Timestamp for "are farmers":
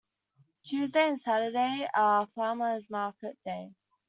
1.93-2.89